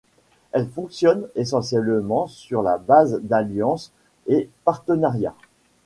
[0.51, 3.91] Elle fonctionne essentiellement sur la base d’alliances
[4.25, 5.35] et partenariats.